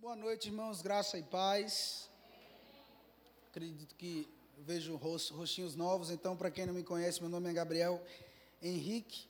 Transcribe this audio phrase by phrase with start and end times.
[0.00, 2.08] Boa noite, irmãos, graça e paz.
[3.48, 4.28] Acredito que
[4.58, 8.00] vejo rostinhos novos, então, para quem não me conhece, meu nome é Gabriel
[8.62, 9.26] Henrique.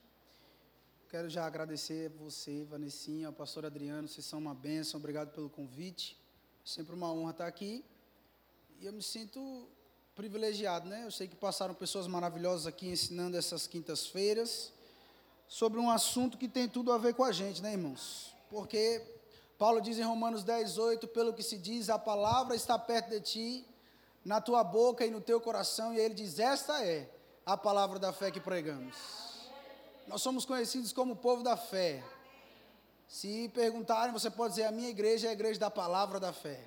[1.09, 6.15] Quero já agradecer você, Vanessinha, ao pastor Adriano, vocês são uma bênção, obrigado pelo convite.
[6.63, 7.83] Sempre uma honra estar aqui.
[8.79, 9.67] E eu me sinto
[10.13, 11.03] privilegiado, né?
[11.03, 14.71] Eu sei que passaram pessoas maravilhosas aqui ensinando essas quintas-feiras
[15.47, 18.35] sobre um assunto que tem tudo a ver com a gente, né, irmãos?
[18.51, 19.18] Porque
[19.59, 23.19] Paulo diz em Romanos 10, 8: pelo que se diz, a palavra está perto de
[23.19, 23.67] ti,
[24.23, 27.09] na tua boca e no teu coração, e ele diz: esta é
[27.45, 28.95] a palavra da fé que pregamos.
[30.07, 32.01] Nós somos conhecidos como o povo da fé.
[33.05, 36.63] Se perguntarem, você pode dizer: a minha igreja é a igreja da palavra da fé.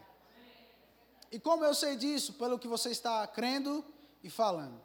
[1.31, 2.35] E como eu sei disso?
[2.35, 3.83] Pelo que você está crendo
[4.23, 4.79] e falando.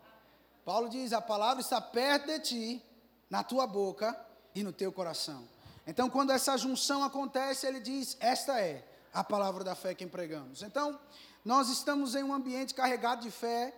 [0.63, 2.85] Paulo diz: a palavra está perto de ti,
[3.30, 4.17] na tua boca
[4.55, 5.56] e no teu coração.
[5.87, 10.61] Então, quando essa junção acontece, ele diz: Esta é a palavra da fé que empregamos.
[10.61, 10.99] Então,
[11.45, 13.73] nós estamos em um ambiente carregado de fé,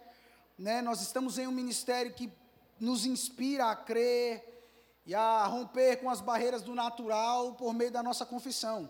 [0.58, 0.82] né?
[0.82, 2.34] nós estamos em um ministério que
[2.80, 4.44] nos inspira a crer
[5.06, 8.90] e a romper com as barreiras do natural por meio da nossa confissão.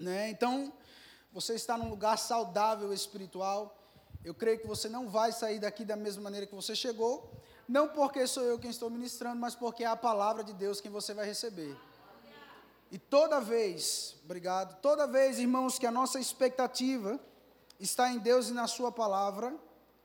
[0.00, 0.30] Né?
[0.30, 0.72] Então,
[1.32, 3.78] você está num lugar saudável espiritual.
[4.24, 7.30] Eu creio que você não vai sair daqui da mesma maneira que você chegou,
[7.68, 10.90] não porque sou eu quem estou ministrando, mas porque é a palavra de Deus quem
[10.90, 11.76] você vai receber.
[12.92, 17.18] E toda vez, obrigado, toda vez, irmãos, que a nossa expectativa
[17.80, 19.56] está em Deus e na Sua palavra,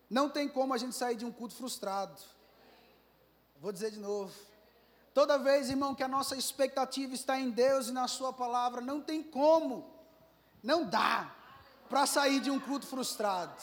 [0.10, 2.18] não tem como a gente sair de um culto frustrado.
[3.60, 4.34] Vou dizer de novo.
[5.14, 9.02] Toda vez, irmão, que a nossa expectativa está em Deus e na Sua palavra, não
[9.02, 9.94] tem como,
[10.64, 11.36] não dá
[11.90, 13.62] para sair de um culto frustrado.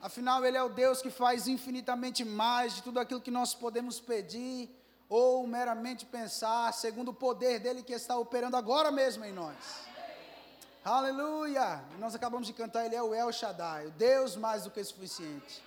[0.00, 4.00] Afinal, Ele é o Deus que faz infinitamente mais de tudo aquilo que nós podemos
[4.00, 4.70] pedir
[5.12, 9.54] ou meramente pensar segundo o poder dele que está operando agora mesmo em nós.
[10.82, 11.84] Aleluia!
[11.98, 15.62] Nós acabamos de cantar, ele é o El Shaddai, o Deus mais do que suficiente.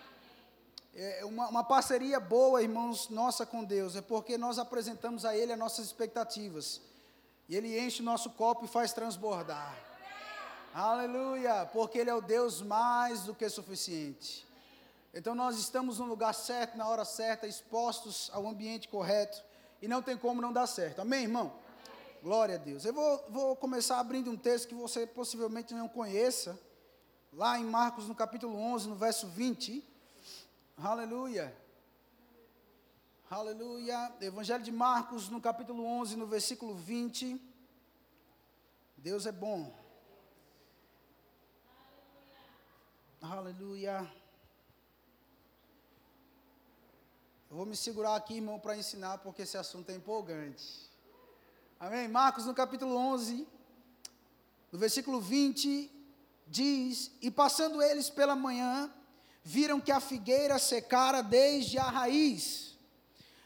[0.96, 5.54] É uma, uma parceria boa, irmãos, nossa com Deus, é porque nós apresentamos a Ele
[5.54, 6.82] as nossas expectativas.
[7.48, 9.76] E Ele enche o nosso copo e faz transbordar.
[10.74, 11.70] Aleluia!
[11.72, 14.45] Porque Ele é o Deus mais do que suficiente.
[15.16, 19.42] Então nós estamos no lugar certo, na hora certa, expostos ao ambiente correto,
[19.82, 21.00] e não tem como não dar certo.
[21.00, 21.54] Amém, irmão?
[21.54, 22.18] Amém.
[22.22, 22.84] Glória a Deus.
[22.84, 26.60] Eu vou, vou começar abrindo um texto que você possivelmente não conheça,
[27.32, 29.82] lá em Marcos, no capítulo 11, no verso 20.
[30.78, 31.56] Aleluia.
[33.30, 34.14] Aleluia.
[34.20, 37.42] Evangelho de Marcos, no capítulo 11, no versículo 20.
[38.98, 39.74] Deus é bom.
[43.22, 44.00] Aleluia.
[44.02, 44.26] Aleluia.
[47.56, 50.90] Eu vou me segurar aqui, irmão, para ensinar, porque esse assunto é empolgante.
[51.80, 52.06] Amém?
[52.06, 53.48] Marcos, no capítulo 11,
[54.74, 55.90] no versículo 20,
[56.46, 58.94] diz: E passando eles pela manhã,
[59.42, 62.78] viram que a figueira secara desde a raiz.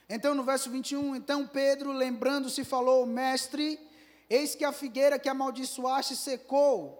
[0.09, 3.79] Então, no verso 21, então Pedro, lembrando-se, falou: Mestre,
[4.27, 6.97] eis que a figueira que amaldiçoaste secou.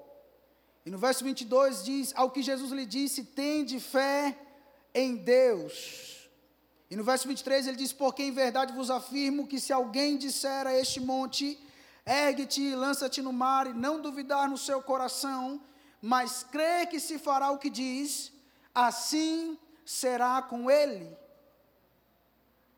[0.86, 4.38] E no verso 22 diz: Ao que Jesus lhe disse: Tende fé
[4.94, 6.19] em Deus.
[6.89, 10.66] E no verso 23 ele diz: Porque em verdade vos afirmo que se alguém disser
[10.66, 11.59] a este monte,
[12.05, 15.61] ergue-te lança-te no mar, e não duvidar no seu coração,
[16.01, 18.31] mas crê que se fará o que diz,
[18.73, 21.16] assim será com ele.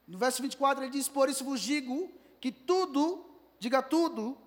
[0.07, 2.11] No verso 24 ele diz: Por isso vos digo
[2.41, 3.25] que tudo,
[3.59, 4.37] diga tudo,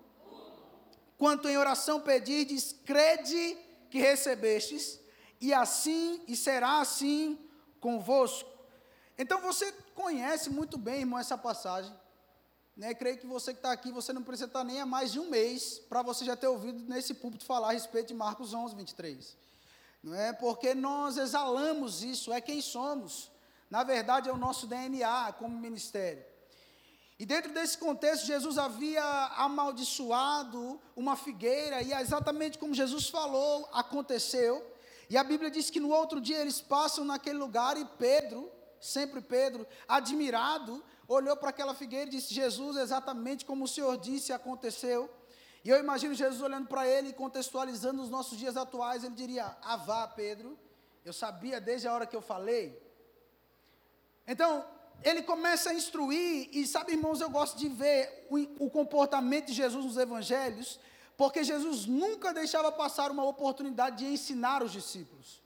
[1.17, 3.57] quanto em oração pedirdes, crede
[3.89, 4.99] que recebestes,
[5.41, 7.39] e assim, e será assim
[7.79, 8.54] convosco.
[9.17, 11.93] Então você conhece muito bem, irmão, essa passagem.
[12.75, 12.93] Né?
[12.93, 15.29] Creio que você que está aqui, você não precisa estar nem há mais de um
[15.29, 19.37] mês para você já ter ouvido nesse púlpito falar a respeito de Marcos 11, 23.
[20.03, 20.33] Não é?
[20.33, 23.31] Porque nós exalamos isso, é quem somos.
[23.69, 26.23] Na verdade, é o nosso DNA como ministério.
[27.17, 29.01] E dentro desse contexto, Jesus havia
[29.37, 34.69] amaldiçoado uma figueira, e é exatamente como Jesus falou, aconteceu.
[35.09, 38.51] E a Bíblia diz que no outro dia eles passam naquele lugar e Pedro,
[38.85, 44.31] Sempre Pedro, admirado, olhou para aquela figueira e disse: Jesus, exatamente como o Senhor disse,
[44.31, 45.09] aconteceu.
[45.63, 49.57] E eu imagino Jesus olhando para ele e contextualizando os nossos dias atuais, ele diria:
[49.63, 50.57] Avá, Pedro,
[51.03, 52.79] eu sabia desde a hora que eu falei.
[54.27, 54.63] Então,
[55.03, 59.53] ele começa a instruir, e sabe, irmãos, eu gosto de ver o, o comportamento de
[59.53, 60.79] Jesus nos evangelhos,
[61.17, 65.44] porque Jesus nunca deixava passar uma oportunidade de ensinar os discípulos.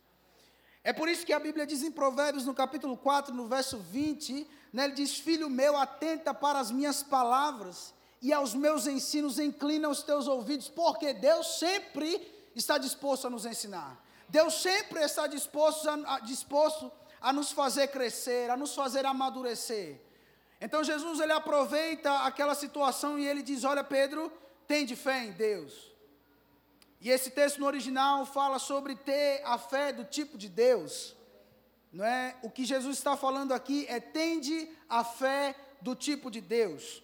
[0.83, 4.47] É por isso que a Bíblia diz em Provérbios, no capítulo 4, no verso 20,
[4.71, 9.89] né, ele diz: Filho meu, atenta para as minhas palavras e aos meus ensinos inclina
[9.89, 14.03] os teus ouvidos, porque Deus sempre está disposto a nos ensinar.
[14.27, 16.91] Deus sempre está disposto a, a, disposto
[17.21, 19.99] a nos fazer crescer, a nos fazer amadurecer.
[20.61, 24.31] Então Jesus ele aproveita aquela situação e ele diz: Olha, Pedro,
[24.67, 25.88] tem de fé em Deus.
[27.01, 31.15] E esse texto no original fala sobre ter a fé do tipo de Deus.
[31.91, 32.35] Não é?
[32.43, 37.01] O que Jesus está falando aqui é tende a fé do tipo de Deus.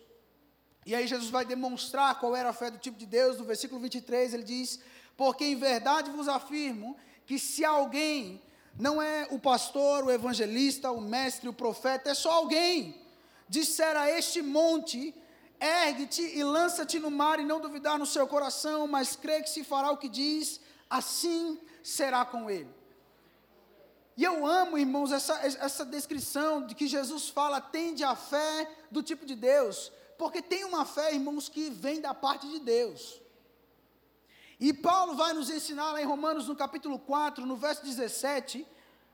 [0.85, 3.37] E aí Jesus vai demonstrar qual era a fé do tipo de Deus.
[3.37, 4.79] No versículo 23 ele diz:
[5.15, 6.95] Porque em verdade vos afirmo
[7.25, 8.41] que se alguém
[8.77, 13.01] não é o pastor, o evangelista, o mestre, o profeta, é só alguém
[13.47, 15.15] disser a este monte
[15.59, 19.63] ergue-te e lança-te no mar e não duvidar no seu coração, mas crê que se
[19.63, 20.59] fará o que diz,
[20.89, 22.69] assim será com ele.
[24.17, 29.03] E eu amo, irmãos, essa, essa descrição de que Jesus fala, tende a fé do
[29.03, 33.21] tipo de Deus, porque tem uma fé, irmãos, que vem da parte de Deus.
[34.57, 38.65] E Paulo vai nos ensinar lá em Romanos, no capítulo 4, no verso 17,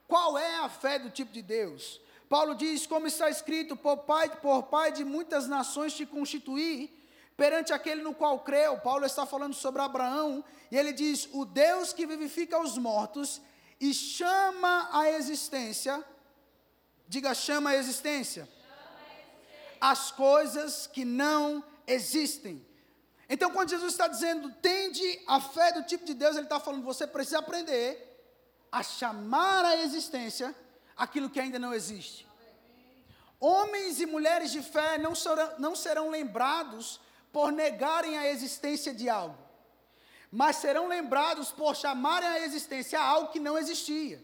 [0.08, 2.00] qual é a fé do tipo de Deus.
[2.32, 6.90] Paulo diz, como está escrito, por pai, por pai de muitas nações te constituí,
[7.36, 8.78] perante aquele no qual creu.
[8.78, 10.42] Paulo está falando sobre Abraão,
[10.72, 13.42] e ele diz: O Deus que vivifica os mortos
[13.82, 16.02] e chama a existência,
[17.06, 18.48] diga, chama a existência,
[19.82, 22.66] as coisas que não existem.
[23.28, 26.86] Então, quando Jesus está dizendo, tende a fé do tipo de Deus, ele está falando,
[26.86, 27.92] você precisa aprender
[28.72, 30.56] a chamar a existência
[31.04, 32.28] aquilo que ainda não existe.
[33.40, 37.00] Homens e mulheres de fé não serão, não serão lembrados
[37.32, 39.44] por negarem a existência de algo,
[40.30, 44.22] mas serão lembrados por chamarem a existência algo que não existia.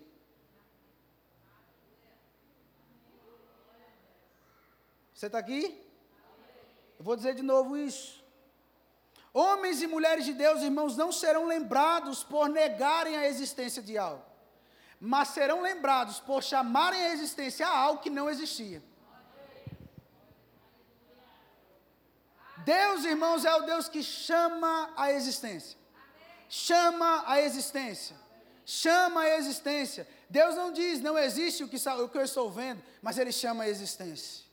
[5.16, 5.64] Você está aqui?
[7.00, 8.24] Eu vou dizer de novo isso.
[9.34, 14.27] Homens e mulheres de Deus, irmãos, não serão lembrados por negarem a existência de algo
[15.00, 18.82] mas serão lembrados por chamarem a existência a algo que não existia.
[22.66, 25.78] Deus, irmãos, é o Deus que chama a existência.
[26.50, 28.16] Chama a existência.
[28.66, 30.08] Chama a existência.
[30.30, 33.64] Deus não diz, não existe o que, o que eu estou vendo, mas Ele chama
[33.64, 34.46] a existência.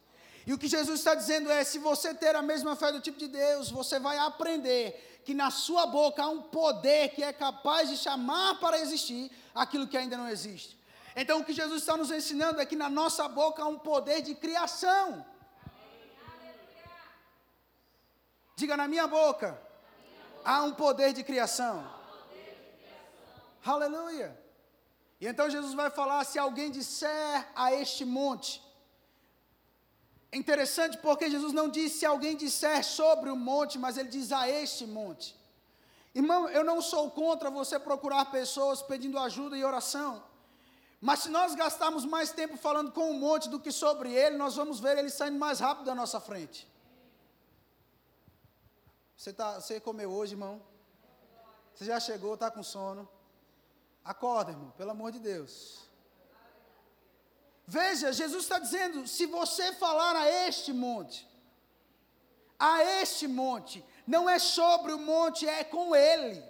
[0.47, 3.19] E o que Jesus está dizendo é: se você ter a mesma fé do tipo
[3.19, 7.89] de Deus, você vai aprender que na sua boca há um poder que é capaz
[7.89, 10.79] de chamar para existir aquilo que ainda não existe.
[11.17, 14.21] Então, o que Jesus está nos ensinando é que na nossa boca há um poder
[14.21, 15.25] de criação.
[18.57, 19.61] Diga na minha boca,
[20.45, 21.89] há um poder de criação.
[23.65, 24.39] Aleluia.
[25.21, 28.63] E então Jesus vai falar: se alguém disser a este monte,
[30.35, 34.33] é interessante porque Jesus não disse se alguém disser sobre o monte, mas ele diz
[34.33, 35.39] a este monte.
[36.13, 40.25] Irmão, eu não sou contra você procurar pessoas pedindo ajuda e oração.
[41.01, 44.57] Mas se nós gastarmos mais tempo falando com o monte do que sobre ele, nós
[44.57, 46.67] vamos ver ele saindo mais rápido da nossa frente.
[49.17, 50.61] Você, tá, você comeu hoje, irmão?
[51.77, 53.09] Você já chegou, está com sono?
[54.05, 55.89] Acorda, irmão, pelo amor de Deus.
[57.67, 61.27] Veja, Jesus está dizendo: se você falar a este monte,
[62.59, 66.43] a este monte, não é sobre o monte, é com ele.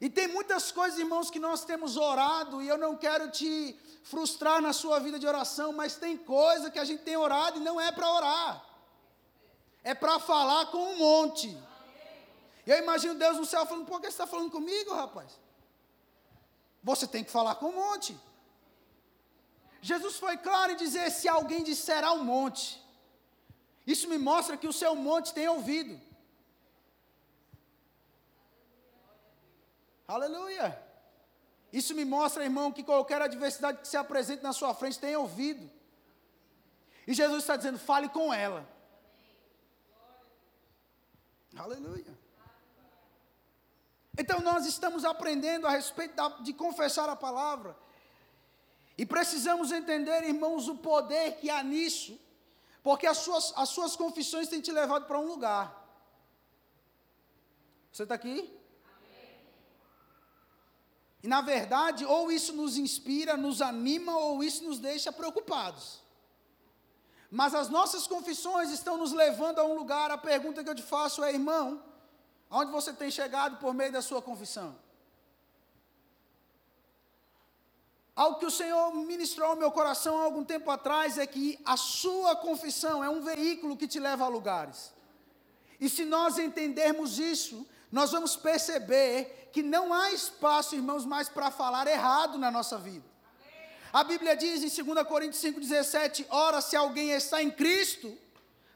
[0.00, 4.60] E tem muitas coisas, irmãos, que nós temos orado, e eu não quero te frustrar
[4.62, 7.80] na sua vida de oração, mas tem coisa que a gente tem orado e não
[7.80, 8.64] é para orar,
[9.82, 11.48] é para falar com um monte.
[12.66, 15.38] E eu imagino Deus no céu falando: por que você está falando comigo, rapaz?
[16.82, 18.18] Você tem que falar com um monte.
[19.80, 22.82] Jesus foi claro em dizer: se alguém disser ao monte,
[23.86, 26.00] isso me mostra que o seu monte tem ouvido.
[30.06, 30.82] Aleluia.
[31.72, 35.70] Isso me mostra, irmão, que qualquer adversidade que se apresente na sua frente tem ouvido.
[37.06, 38.66] E Jesus está dizendo: fale com ela.
[41.56, 42.18] Aleluia.
[44.16, 47.76] Então nós estamos aprendendo a respeito da, de confessar a palavra.
[48.98, 52.18] E precisamos entender, irmãos, o poder que há nisso,
[52.82, 55.66] porque as suas, as suas confissões têm te levado para um lugar.
[57.92, 58.52] Você está aqui?
[61.22, 66.00] E na verdade, ou isso nos inspira, nos anima, ou isso nos deixa preocupados.
[67.30, 70.10] Mas as nossas confissões estão nos levando a um lugar.
[70.10, 71.82] A pergunta que eu te faço é, irmão,
[72.50, 74.76] aonde você tem chegado por meio da sua confissão?
[78.18, 81.76] Algo que o Senhor ministrou ao meu coração há algum tempo atrás é que a
[81.76, 84.92] sua confissão é um veículo que te leva a lugares.
[85.80, 91.48] E se nós entendermos isso, nós vamos perceber que não há espaço, irmãos, mais para
[91.52, 93.04] falar errado na nossa vida.
[93.92, 98.18] A Bíblia diz em 2 Coríntios 5,17: Ora, se alguém está em Cristo,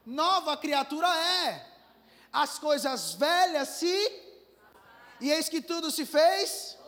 [0.07, 1.67] nova criatura é.
[2.33, 4.23] As coisas velhas se.
[5.21, 6.79] E eis que tudo se fez.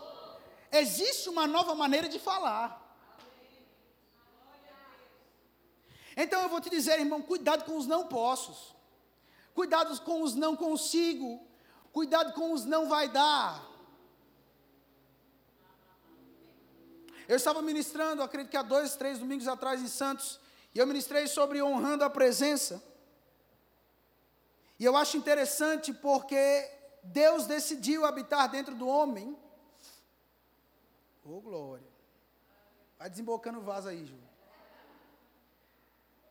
[0.82, 2.80] Existe uma nova maneira de falar.
[6.16, 8.74] Então eu vou te dizer, irmão, cuidado com os não possos.
[9.54, 11.46] Cuidado com os não consigo.
[11.92, 13.64] Cuidado com os não vai dar.
[17.28, 20.38] Eu estava ministrando, acredito que há dois, três domingos atrás em Santos,
[20.74, 22.82] e eu ministrei sobre honrando a presença.
[24.78, 26.68] E eu acho interessante porque
[27.02, 29.38] Deus decidiu habitar dentro do homem.
[31.24, 31.88] Oh, glória.
[32.98, 34.18] Vai desembocando o vaso aí, Ju.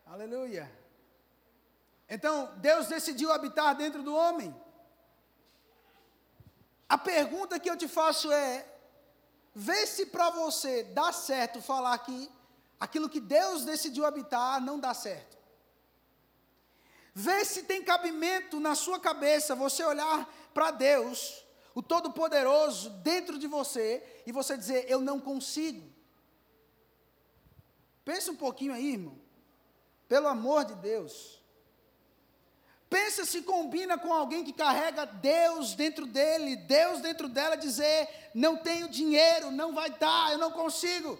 [0.05, 0.71] Aleluia.
[2.07, 4.55] Então, Deus decidiu habitar dentro do homem.
[6.87, 8.65] A pergunta que eu te faço é:
[9.55, 12.29] vê se para você dá certo falar que
[12.79, 15.37] aquilo que Deus decidiu habitar não dá certo.
[17.15, 21.43] Vê se tem cabimento na sua cabeça você olhar para Deus,
[21.75, 25.91] o Todo-Poderoso, dentro de você, e você dizer: Eu não consigo.
[28.05, 29.17] Pensa um pouquinho aí, irmão.
[30.07, 31.41] Pelo amor de Deus.
[32.89, 38.57] Pensa se combina com alguém que carrega Deus dentro dele, Deus dentro dela, dizer: Não
[38.57, 41.19] tenho dinheiro, não vai dar, eu não consigo.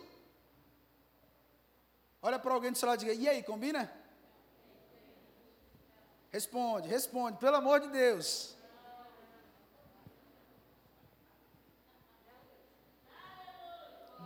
[2.22, 3.92] Olha para alguém do seu lado e diga: E aí, combina?
[6.32, 8.56] Responde, responde, pelo amor de Deus.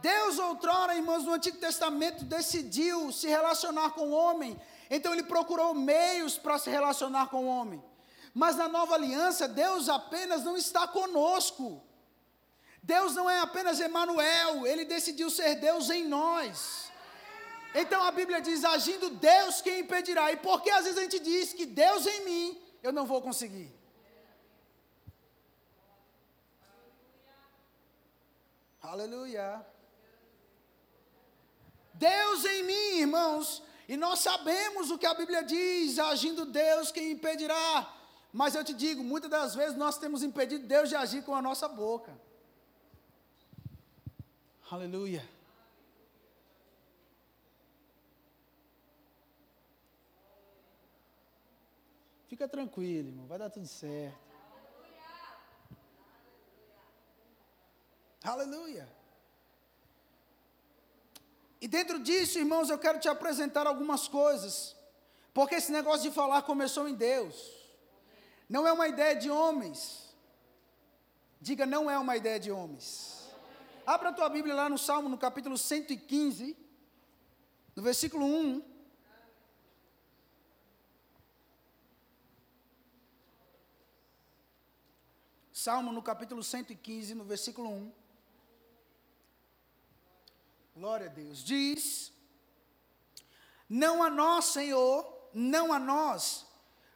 [0.02, 5.74] Deus, outrora, irmãos, no Antigo Testamento, decidiu se relacionar com o homem então ele procurou
[5.74, 7.84] meios para se relacionar com o homem.
[8.34, 11.84] Mas na nova aliança, Deus apenas não está conosco.
[12.82, 16.90] Deus não é apenas Emanuel, ele decidiu ser Deus em nós.
[17.76, 20.32] Então a Bíblia diz: agindo Deus, quem impedirá?
[20.32, 23.22] E por que às vezes a gente diz que Deus em mim, eu não vou
[23.22, 23.76] conseguir?
[28.82, 29.66] Aleluia.
[31.98, 37.12] Deus em mim, irmãos, e nós sabemos o que a Bíblia diz, agindo Deus, quem
[37.12, 37.94] impedirá?
[38.32, 41.42] Mas eu te digo, muitas das vezes nós temos impedido Deus de agir com a
[41.42, 42.14] nossa boca.
[44.70, 45.24] Aleluia.
[52.28, 54.28] Fica tranquilo, irmão, vai dar tudo certo.
[58.24, 58.97] Aleluia.
[61.60, 64.76] E dentro disso, irmãos, eu quero te apresentar algumas coisas.
[65.34, 67.36] Porque esse negócio de falar começou em Deus.
[68.50, 70.16] Não é uma ideia de homens.
[71.42, 73.28] Diga, não é uma ideia de homens.
[73.86, 76.58] Abra a tua Bíblia lá no Salmo, no capítulo 115,
[77.76, 78.62] no versículo 1.
[85.54, 87.92] Salmo no capítulo 115, no versículo 1.
[90.78, 91.44] Glória a Deus.
[91.44, 92.14] Diz:
[93.68, 96.46] Não a nós, Senhor, não a nós,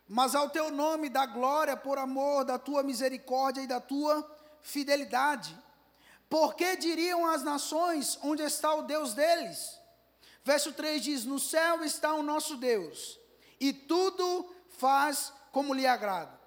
[0.07, 4.23] mas ao teu nome dá glória por amor da tua misericórdia e da tua
[4.61, 5.57] fidelidade.
[6.29, 9.79] Porque diriam as nações: Onde está o Deus deles?
[10.43, 13.19] Verso 3 diz: No céu está o nosso Deus,
[13.59, 14.47] e tudo
[14.77, 16.39] faz como lhe agrada.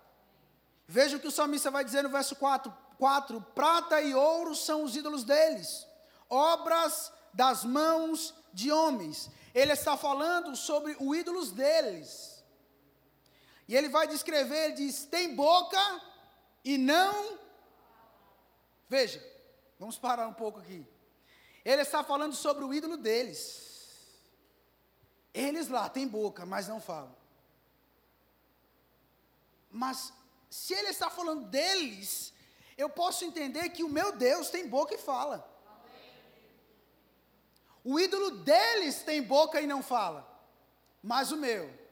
[0.87, 4.85] Veja o que o salmista vai dizer no verso 4: 4 Prata e ouro são
[4.85, 5.85] os ídolos deles,
[6.31, 9.31] obras das mãos de homens.
[9.55, 12.43] Ele está falando sobre os ídolos deles.
[13.69, 16.03] E ele vai descrever, ele diz: tem boca
[16.65, 17.39] e não.
[18.89, 19.23] Veja,
[19.79, 20.87] vamos parar um pouco aqui.
[21.65, 23.63] Ele está falando sobre o ídolo deles.
[25.33, 27.15] Eles lá têm boca, mas não falam.
[29.71, 30.13] Mas
[30.49, 32.33] se ele está falando deles,
[32.77, 35.54] eu posso entender que o meu Deus tem boca e fala.
[37.85, 40.27] O ídolo deles tem boca e não fala,
[41.03, 41.85] mas o meu.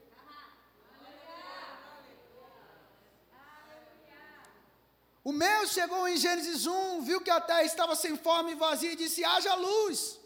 [5.23, 8.93] O meu chegou em Gênesis 1, viu que a terra estava sem forma e vazia
[8.93, 10.19] e disse: haja luz.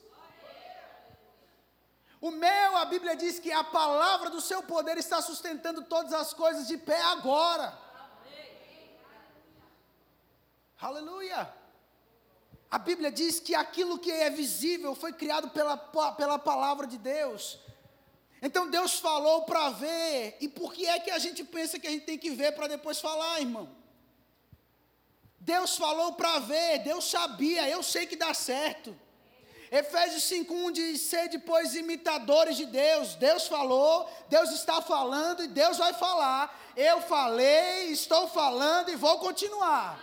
[2.21, 6.33] O meu, a Bíblia diz que a palavra do seu poder está sustentando todas as
[6.33, 7.77] coisas de pé agora.
[10.81, 11.66] Aleluia.
[12.71, 17.59] A Bíblia diz que aquilo que é visível foi criado pela, pela palavra de Deus.
[18.43, 21.91] Então Deus falou para ver, e por que é que a gente pensa que a
[21.91, 23.69] gente tem que ver para depois falar, irmão?
[25.39, 28.97] Deus falou para ver, Deus sabia, eu sei que dá certo.
[29.71, 33.15] Efésios 5:1 diz: "Sede pois imitadores de Deus".
[33.15, 36.73] Deus falou, Deus está falando e Deus vai falar.
[36.77, 39.99] Eu falei, estou falando e vou continuar.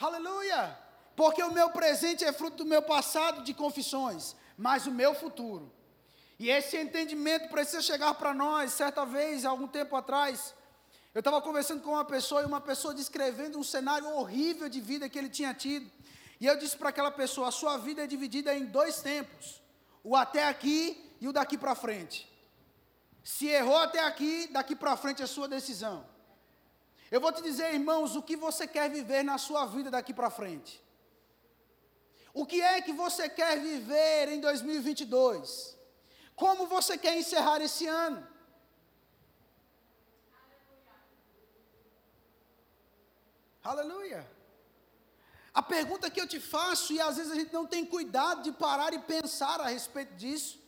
[0.00, 0.78] Aleluia!
[1.14, 5.70] Porque o meu presente é fruto do meu passado de confissões, mas o meu futuro.
[6.38, 8.72] E esse entendimento precisa chegar para nós.
[8.72, 10.54] Certa vez, algum tempo atrás,
[11.14, 15.08] eu estava conversando com uma pessoa e uma pessoa descrevendo um cenário horrível de vida
[15.08, 15.90] que ele tinha tido.
[16.40, 19.60] E eu disse para aquela pessoa: a sua vida é dividida em dois tempos,
[20.02, 22.26] o até aqui e o daqui para frente.
[23.22, 26.08] Se errou até aqui, daqui para frente é sua decisão.
[27.10, 30.30] Eu vou te dizer, irmãos, o que você quer viver na sua vida daqui para
[30.30, 30.80] frente.
[32.32, 35.76] O que é que você quer viver em 2022?
[36.36, 38.26] Como você quer encerrar esse ano?
[43.62, 44.30] Aleluia.
[45.52, 48.52] A pergunta que eu te faço, e às vezes a gente não tem cuidado de
[48.52, 50.60] parar e pensar a respeito disso,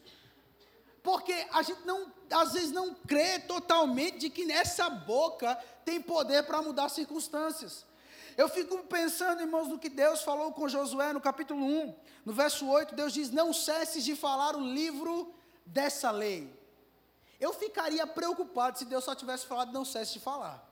[1.02, 6.44] porque a gente não, às vezes não crê totalmente de que nessa boca tem poder
[6.44, 7.84] para mudar circunstâncias.
[8.36, 12.66] Eu fico pensando, irmãos, no que Deus falou com Josué no capítulo 1, no verso
[12.66, 15.34] 8, Deus diz: Não cesses de falar o livro
[15.66, 16.52] dessa lei.
[17.38, 20.66] Eu ficaria preocupado se Deus só tivesse falado, não cesse de falar.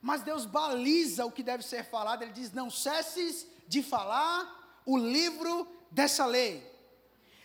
[0.00, 4.96] Mas Deus baliza o que deve ser falado, Ele diz: não cesses de falar o
[4.96, 6.70] livro dessa lei.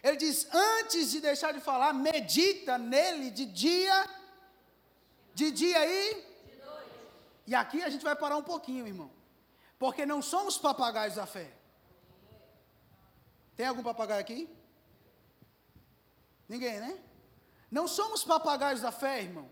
[0.03, 4.09] Ele diz: antes de deixar de falar, medita nele de dia,
[5.39, 6.03] de dia e.
[6.49, 6.91] De noite.
[7.45, 9.11] E aqui a gente vai parar um pouquinho, irmão.
[9.81, 11.47] Porque não somos papagaios da fé.
[13.55, 14.39] Tem algum papagaio aqui?
[16.49, 16.93] Ninguém, né?
[17.77, 19.47] Não somos papagaios da fé, irmão.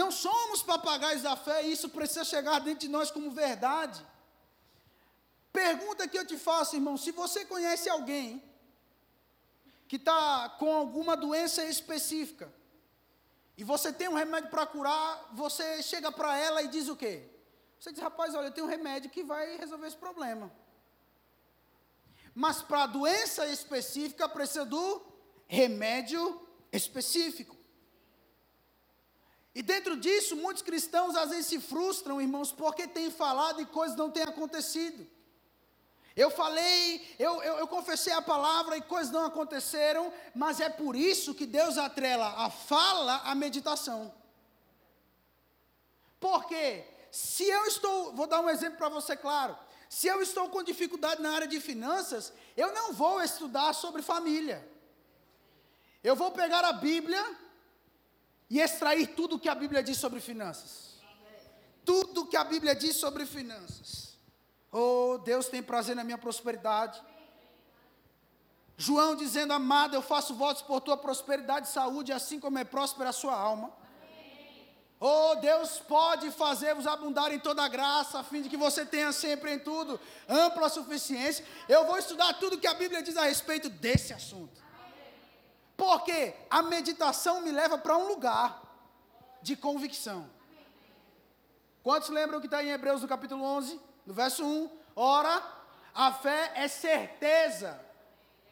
[0.00, 4.00] Não somos papagaios da fé, e isso precisa chegar dentro de nós como verdade.
[5.52, 8.42] Pergunta que eu te faço, irmão: se você conhece alguém
[9.88, 12.46] que está com alguma doença específica,
[13.56, 17.28] e você tem um remédio para curar, você chega para ela e diz o quê?
[17.78, 20.52] Você diz, rapaz, olha, eu tenho um remédio que vai resolver esse problema.
[22.34, 25.02] Mas para a doença específica precisa do
[25.46, 26.40] remédio
[26.72, 27.56] específico.
[29.54, 33.96] E dentro disso, muitos cristãos às vezes se frustram, irmãos, porque têm falado e coisas
[33.96, 35.06] não têm acontecido.
[36.14, 40.94] Eu falei, eu, eu, eu, confessei a palavra e coisas não aconteceram, mas é por
[40.94, 44.12] isso que Deus atrela a fala à meditação.
[46.20, 49.56] Porque se eu estou, vou dar um exemplo para você claro,
[49.88, 54.66] se eu estou com dificuldade na área de finanças, eu não vou estudar sobre família.
[56.04, 57.24] Eu vou pegar a Bíblia
[58.50, 60.92] e extrair tudo que a Bíblia diz sobre finanças.
[61.84, 64.11] Tudo que a Bíblia diz sobre finanças.
[64.72, 67.00] Oh, Deus tem prazer na minha prosperidade.
[68.76, 73.10] João dizendo, amado, eu faço votos por tua prosperidade e saúde, assim como é próspera
[73.10, 73.70] a sua alma.
[74.98, 79.52] Oh, Deus pode fazer-vos abundar em toda graça, a fim de que você tenha sempre
[79.52, 81.44] em tudo ampla suficiência.
[81.68, 84.62] Eu vou estudar tudo que a Bíblia diz a respeito desse assunto.
[85.76, 88.62] Porque a meditação me leva para um lugar
[89.42, 90.30] de convicção.
[91.82, 94.70] Quantos lembram que está em Hebreus no capítulo 11, no verso 1?
[94.96, 95.42] Ora,
[95.94, 97.80] a fé é certeza.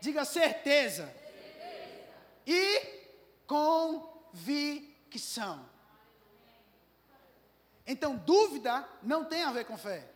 [0.01, 1.07] Diga certeza.
[1.07, 2.09] certeza.
[2.47, 3.01] E
[3.47, 4.89] convicção.
[7.87, 10.09] Então, dúvida não tem a ver com fé.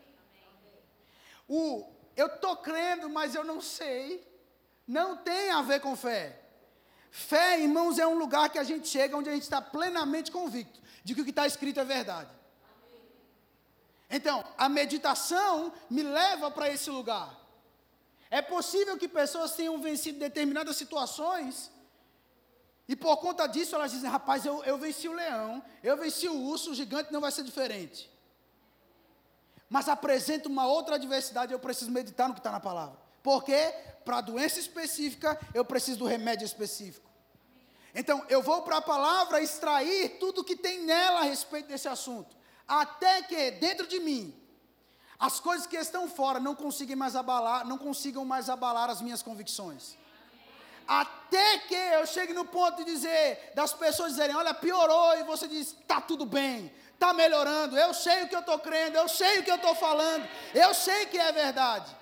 [1.48, 4.24] O eu estou crendo, mas eu não sei,
[4.86, 6.40] não tem a ver com fé.
[7.10, 10.80] Fé, irmãos, é um lugar que a gente chega onde a gente está plenamente convicto
[11.02, 12.30] de que o que está escrito é verdade.
[14.16, 17.28] Então, a meditação me leva para esse lugar.
[18.30, 21.70] É possível que pessoas tenham vencido determinadas situações
[22.86, 26.40] e por conta disso elas dizem: rapaz, eu, eu venci o leão, eu venci o
[26.52, 28.10] urso, o gigante não vai ser diferente.
[29.68, 32.96] Mas apresenta uma outra adversidade, eu preciso meditar no que está na palavra.
[33.22, 33.56] Porque
[34.04, 37.10] para a doença específica eu preciso do remédio específico.
[37.94, 42.36] Então, eu vou para a palavra extrair tudo que tem nela a respeito desse assunto,
[42.66, 44.34] até que dentro de mim
[45.18, 49.22] as coisas que estão fora não consigam mais abalar, não consigam mais abalar as minhas
[49.22, 49.96] convicções.
[50.86, 55.48] Até que eu chegue no ponto de dizer, das pessoas dizerem, olha, piorou, e você
[55.48, 59.38] diz, está tudo bem, está melhorando, eu sei o que eu estou crendo, eu sei
[59.38, 61.96] o que eu estou falando, eu sei que é verdade.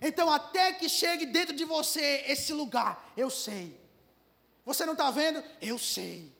[0.00, 3.78] Então, até que chegue dentro de você esse lugar, eu sei.
[4.64, 5.42] Você não está vendo?
[5.60, 6.34] Eu sei.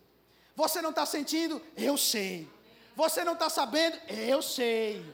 [0.55, 1.62] Você não está sentindo?
[1.77, 2.49] Eu sei.
[2.97, 3.99] Você não está sabendo?
[4.09, 5.05] Eu sei.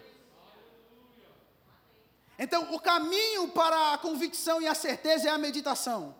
[2.38, 6.14] Então, o caminho para a convicção e a certeza é a meditação.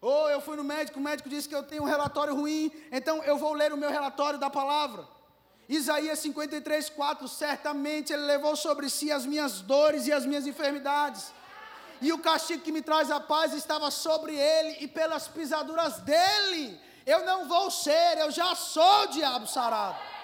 [0.00, 2.72] Ou oh, eu fui no médico, o médico disse que eu tenho um relatório ruim,
[2.90, 5.06] então eu vou ler o meu relatório da palavra.
[5.68, 11.32] Isaías 53, 4: Certamente Ele levou sobre si as minhas dores e as minhas enfermidades,
[12.00, 16.78] e o castigo que me traz a paz estava sobre Ele, e pelas pisaduras dele,
[17.04, 20.15] eu não vou ser, eu já sou o diabo sarado.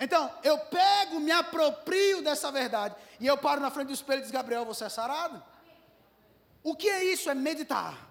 [0.00, 4.22] Então, eu pego, me aproprio dessa verdade, e eu paro na frente do espelho e
[4.22, 5.42] diz: Gabriel, você é sarado?
[6.62, 7.28] O que é isso?
[7.28, 8.08] É meditar.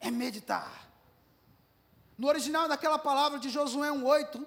[0.00, 0.88] É meditar.
[2.18, 4.46] No original daquela palavra de Josué 1,8,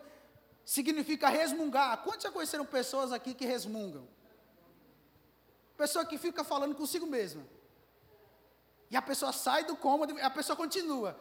[0.65, 2.03] significa resmungar.
[2.03, 4.07] Quantos já conheceram pessoas aqui que resmungam?
[5.77, 7.43] Pessoa que fica falando consigo mesma.
[8.91, 11.17] E a pessoa sai do cômodo, a pessoa continua.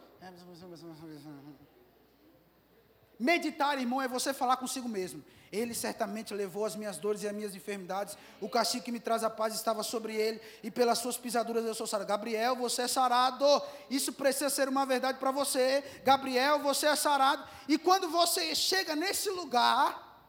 [3.19, 5.23] Meditar, irmão, é você falar consigo mesmo.
[5.53, 8.17] Ele certamente levou as minhas dores e as minhas enfermidades.
[8.41, 11.75] O castigo que me traz a paz estava sobre ele, e pelas suas pisaduras eu
[11.75, 12.09] sou sarado.
[12.09, 13.45] Gabriel, você é sarado.
[13.87, 15.83] Isso precisa ser uma verdade para você.
[16.03, 17.47] Gabriel, você é sarado.
[17.67, 20.27] E quando você chega nesse lugar,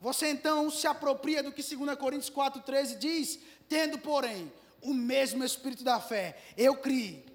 [0.00, 3.38] você então se apropria do que 2 Coríntios 4,13 diz:
[3.68, 6.34] tendo, porém, o mesmo espírito da fé.
[6.56, 7.26] Eu criei.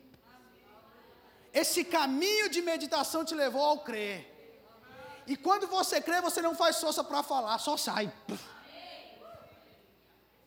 [1.53, 4.31] Esse caminho de meditação te levou ao crer.
[5.27, 8.12] E quando você crê, você não faz força para falar, só sai.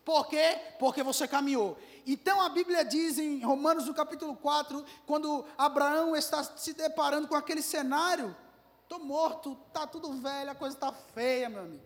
[0.04, 0.60] Por quê?
[0.78, 1.78] Porque você caminhou.
[2.06, 7.34] Então a Bíblia diz em Romanos no capítulo 4, quando Abraão está se deparando com
[7.34, 8.36] aquele cenário,
[8.82, 11.82] estou morto, está tudo velho, a coisa está feia, meu amigo.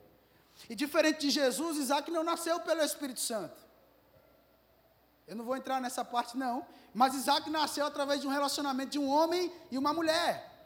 [0.68, 3.56] E diferente de Jesus, Isaac não nasceu pelo Espírito Santo.
[5.28, 6.66] Eu não vou entrar nessa parte, não.
[6.92, 10.57] Mas Isaac nasceu através de um relacionamento de um homem e uma mulher.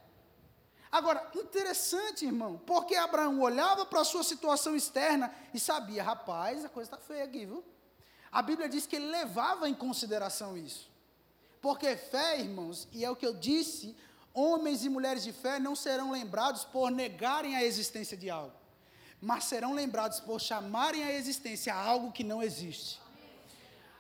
[0.93, 6.69] Agora, interessante, irmão, porque Abraão olhava para a sua situação externa e sabia, rapaz, a
[6.69, 7.65] coisa está feia aqui, viu?
[8.31, 10.91] A Bíblia diz que ele levava em consideração isso.
[11.63, 13.97] Porque fé, irmãos, e é o que eu disse,
[14.35, 18.55] homens e mulheres de fé não serão lembrados por negarem a existência de algo,
[19.19, 23.01] mas serão lembrados por chamarem a existência algo que não existe.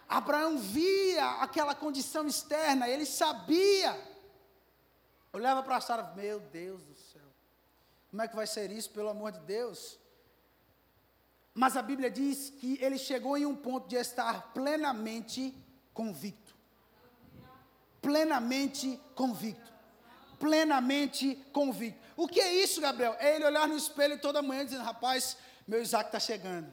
[0.06, 4.11] Abraão via aquela condição externa, ele sabia
[5.32, 7.22] Olhava para Sara, meu Deus do céu,
[8.10, 9.98] como é que vai ser isso, pelo amor de Deus?
[11.54, 15.54] Mas a Bíblia diz que ele chegou em um ponto de estar plenamente
[15.94, 16.54] convicto.
[18.02, 19.72] Plenamente convicto.
[20.38, 22.00] Plenamente convicto.
[22.16, 23.16] O que é isso, Gabriel?
[23.18, 26.72] É ele olhar no espelho toda manhã dizendo: rapaz, meu Isaac está chegando.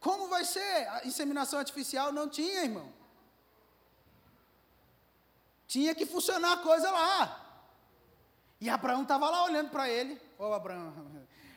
[0.00, 0.88] Como vai ser?
[0.88, 2.92] A inseminação artificial não tinha, irmão.
[5.74, 7.66] Tinha que funcionar a coisa lá.
[8.60, 10.14] E Abraão estava lá olhando para ele.
[10.38, 10.94] Ô, oh, Abraão.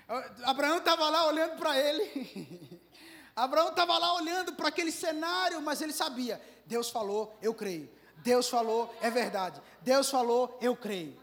[0.43, 2.81] Abraão estava lá olhando para ele.
[3.35, 7.87] Abraão estava lá olhando para aquele cenário, mas ele sabia: Deus falou, eu creio.
[8.23, 9.61] Deus falou, é verdade.
[9.81, 11.15] Deus falou, eu creio.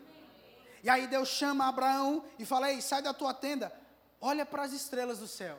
[0.81, 3.73] E aí Deus chama Abraão e fala: Ei, sai da tua tenda,
[4.21, 5.59] olha para as estrelas do céu.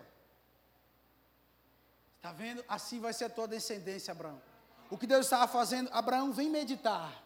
[2.15, 2.63] Está vendo?
[2.69, 4.41] Assim vai ser a tua descendência, Abraão.
[4.89, 7.24] O que Deus estava fazendo, Abraão, vem meditar.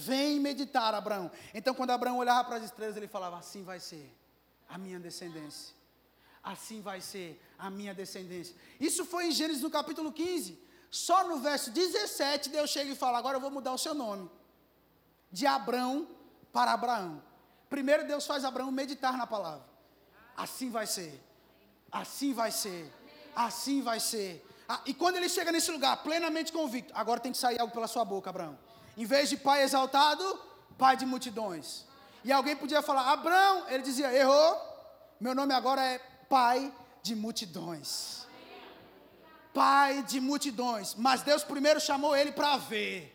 [0.00, 1.28] Vem meditar, Abraão.
[1.52, 4.08] Então, quando Abraão olhava para as estrelas, ele falava: Assim vai ser
[4.68, 5.74] a minha descendência.
[6.40, 8.54] Assim vai ser a minha descendência.
[8.78, 10.56] Isso foi em Gênesis no capítulo 15.
[10.88, 14.30] Só no verso 17, Deus chega e fala: Agora eu vou mudar o seu nome.
[15.32, 16.06] De Abraão
[16.52, 17.20] para Abraão.
[17.68, 19.66] Primeiro, Deus faz Abraão meditar na palavra.
[20.36, 21.20] Assim vai ser.
[21.90, 22.88] Assim vai ser.
[23.34, 24.46] Assim vai ser.
[24.68, 27.88] Ah, e quando ele chega nesse lugar, plenamente convicto, agora tem que sair algo pela
[27.88, 28.67] sua boca, Abraão.
[28.98, 30.24] Em vez de pai exaltado,
[30.76, 31.84] pai de multidões.
[32.24, 34.50] E alguém podia falar, Abraão, ele dizia, errou,
[35.20, 38.26] meu nome agora é pai de multidões.
[39.54, 40.96] Pai de multidões.
[40.96, 43.14] Mas Deus primeiro chamou ele para ver.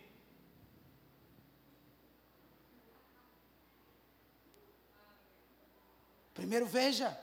[6.33, 7.19] Primeiro veja.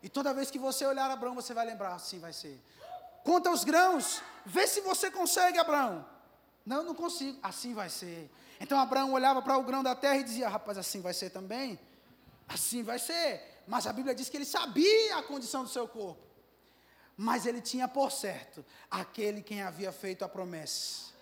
[0.00, 2.56] E toda vez que você olhar Abraão, você vai lembrar, assim vai ser.
[3.24, 6.11] Conta os grãos, vê se você consegue, Abraão.
[6.64, 7.38] Não, não consigo.
[7.42, 8.30] Assim vai ser.
[8.60, 11.78] Então Abraão olhava para o grão da terra e dizia: Rapaz, assim vai ser também.
[12.48, 13.62] Assim vai ser.
[13.66, 16.22] Mas a Bíblia diz que ele sabia a condição do seu corpo.
[17.16, 21.12] Mas ele tinha por certo aquele quem havia feito a promessa.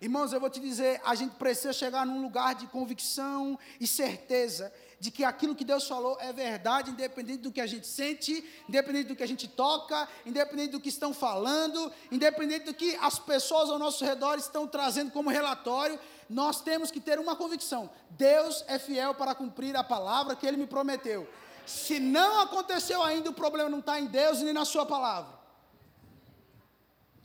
[0.00, 4.72] Irmãos, eu vou te dizer, a gente precisa chegar num lugar de convicção e certeza
[5.00, 9.08] de que aquilo que Deus falou é verdade, independente do que a gente sente, independente
[9.08, 13.70] do que a gente toca, independente do que estão falando, independente do que as pessoas
[13.70, 18.78] ao nosso redor estão trazendo como relatório, nós temos que ter uma convicção: Deus é
[18.78, 21.28] fiel para cumprir a palavra que Ele me prometeu.
[21.64, 25.38] Se não aconteceu ainda, o problema não está em Deus nem na Sua palavra.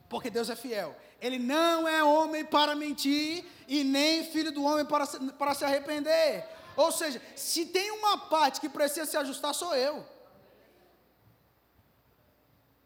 [0.10, 0.96] Porque Deus é fiel.
[1.20, 5.08] Ele não é homem para mentir e nem filho do homem para,
[5.40, 6.46] para se arrepender.
[6.76, 10.06] Ou seja, se tem uma parte que precisa se ajustar, sou eu.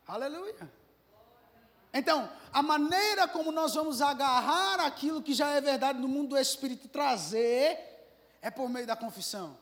[0.08, 0.71] Aleluia.
[1.93, 6.38] Então, a maneira como nós vamos agarrar aquilo que já é verdade no mundo do
[6.38, 7.78] Espírito trazer
[8.41, 9.58] é por meio da confissão.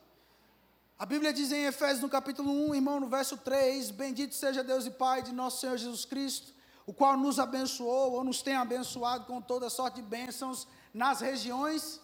[0.98, 4.86] A Bíblia diz em Efésios, no capítulo 1, irmão, no verso 3: Bendito seja Deus
[4.86, 6.54] e Pai de nosso Senhor Jesus Cristo,
[6.86, 12.00] o qual nos abençoou ou nos tem abençoado com toda sorte de bênçãos nas regiões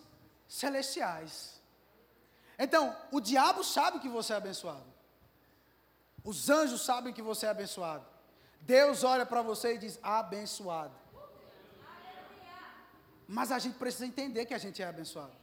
[0.48, 1.61] celestiais.
[2.64, 4.86] Então, o diabo sabe que você é abençoado.
[6.24, 8.06] Os anjos sabem que você é abençoado.
[8.62, 10.94] Deus olha para você e diz: abençoado.
[13.28, 15.34] Mas a gente precisa entender que a gente é abençoado.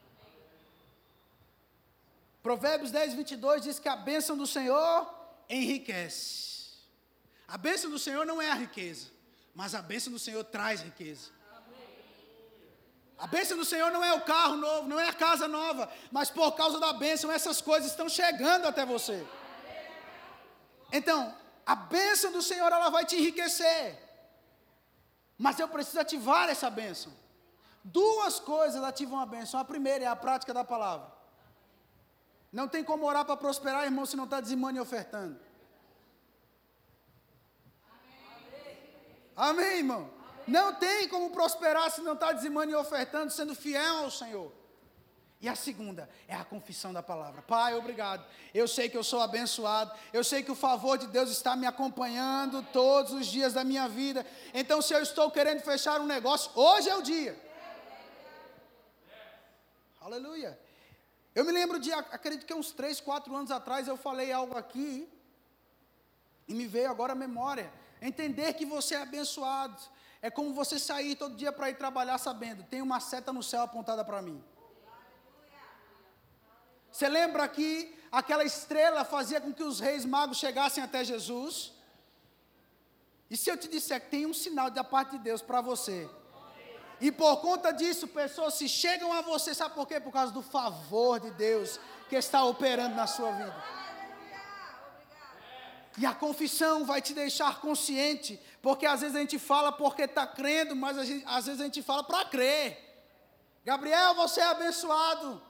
[2.40, 5.12] Provérbios 10, 22 diz que a bênção do Senhor
[5.48, 6.76] enriquece.
[7.48, 9.08] A bênção do Senhor não é a riqueza,
[9.56, 11.30] mas a bênção do Senhor traz riqueza.
[13.18, 16.30] A bênção do Senhor não é o carro novo, não é a casa nova, mas
[16.30, 19.26] por causa da bênção essas coisas estão chegando até você.
[20.92, 21.34] Então,
[21.66, 23.98] a bênção do Senhor ela vai te enriquecer.
[25.36, 27.12] Mas eu preciso ativar essa bênção.
[27.82, 29.58] Duas coisas ativam a bênção.
[29.58, 31.10] A primeira é a prática da palavra.
[32.52, 35.38] Não tem como orar para prosperar, irmão, se não está dizimando e ofertando.
[39.36, 40.17] Amém, irmão?
[40.48, 44.52] Não tem como prosperar se não está dizimando e ofertando, sendo fiel ao Senhor.
[45.40, 47.42] E a segunda é a confissão da palavra.
[47.42, 48.24] Pai, obrigado.
[48.52, 49.92] Eu sei que eu sou abençoado.
[50.12, 53.88] Eu sei que o favor de Deus está me acompanhando todos os dias da minha
[53.88, 54.26] vida.
[54.52, 57.40] Então, se eu estou querendo fechar um negócio, hoje é o dia.
[60.00, 60.58] Aleluia.
[61.34, 65.08] Eu me lembro de, acredito que uns 3, 4 anos atrás, eu falei algo aqui.
[66.48, 67.70] E me veio agora a memória.
[68.02, 69.80] Entender que você é abençoado.
[70.20, 73.62] É como você sair todo dia para ir trabalhar sabendo, tem uma seta no céu
[73.62, 74.42] apontada para mim.
[76.90, 81.72] Você lembra que aquela estrela fazia com que os reis magos chegassem até Jesus?
[83.30, 86.08] E se eu te disser que tem um sinal da parte de Deus para você?
[87.00, 90.00] E por conta disso, pessoas se chegam a você, sabe por quê?
[90.00, 91.78] Por causa do favor de Deus
[92.08, 93.54] que está operando na sua vida.
[95.98, 100.26] E a confissão vai te deixar consciente, porque às vezes a gente fala porque está
[100.26, 102.78] crendo, mas gente, às vezes a gente fala para crer.
[103.64, 105.42] Gabriel, você é abençoado.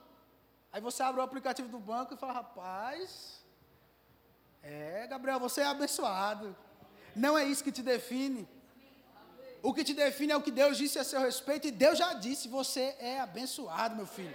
[0.73, 3.43] Aí você abre o aplicativo do banco e fala: rapaz,
[4.63, 6.57] é, Gabriel, você é abençoado.
[7.15, 8.49] Não é isso que te define.
[9.63, 12.15] O que te define é o que Deus disse a seu respeito, e Deus já
[12.15, 14.35] disse: você é abençoado, meu filho.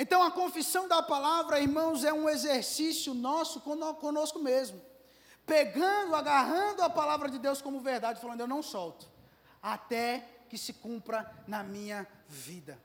[0.00, 4.80] Então a confissão da palavra, irmãos, é um exercício nosso conosco mesmo.
[5.44, 9.10] Pegando, agarrando a palavra de Deus como verdade, falando: eu não solto,
[9.60, 12.78] até que se cumpra na minha vida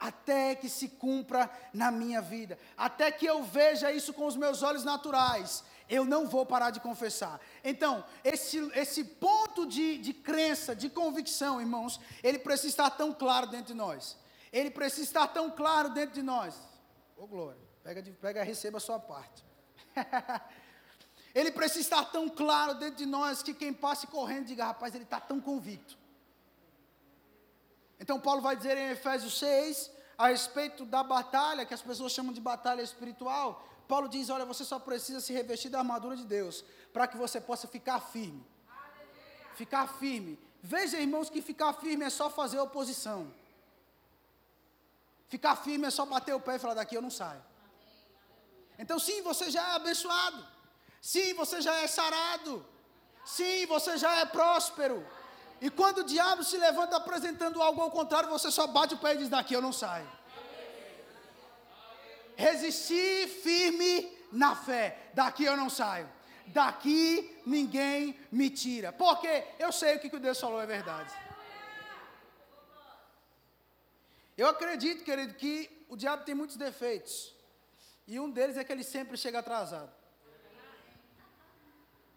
[0.00, 4.62] até que se cumpra na minha vida, até que eu veja isso com os meus
[4.62, 7.38] olhos naturais, eu não vou parar de confessar.
[7.62, 13.48] Então, esse, esse ponto de, de crença, de convicção, irmãos, ele precisa estar tão claro
[13.48, 14.16] dentro de nós.
[14.52, 16.56] Ele precisa estar tão claro dentro de nós.
[17.16, 19.44] Ô, oh, glória, pega, pega, receba a sua parte.
[21.34, 25.04] ele precisa estar tão claro dentro de nós que quem passe correndo diga, rapaz, ele
[25.04, 25.98] está tão convicto.
[28.00, 32.32] Então, Paulo vai dizer em Efésios 6, a respeito da batalha, que as pessoas chamam
[32.32, 33.66] de batalha espiritual.
[33.86, 37.40] Paulo diz: Olha, você só precisa se revestir da armadura de Deus, para que você
[37.40, 38.44] possa ficar firme.
[39.54, 40.38] Ficar firme.
[40.62, 43.32] Veja, irmãos, que ficar firme é só fazer oposição.
[45.30, 47.42] Ficar firme é só bater o pé e falar: daqui eu não saio.
[48.76, 50.44] Então, sim, você já é abençoado.
[51.00, 52.66] Sim, você já é sarado.
[53.24, 55.06] Sim, você já é próspero.
[55.60, 59.14] E quando o diabo se levanta apresentando algo ao contrário, você só bate o pé
[59.14, 60.10] e diz: daqui eu não saio.
[62.34, 66.08] Resistir firme na fé, daqui eu não saio.
[66.46, 68.92] Daqui ninguém me tira.
[68.92, 71.12] Porque eu sei o que Deus falou é verdade.
[74.40, 77.36] Eu acredito, querido, que o diabo tem muitos defeitos.
[78.06, 79.92] E um deles é que ele sempre chega atrasado.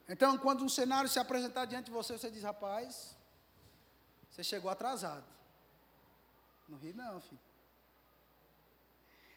[0.08, 3.18] Então, quando um cenário se apresentar diante de você, você diz: rapaz,
[4.30, 5.26] você chegou atrasado.
[6.70, 7.42] Não ri não, filho.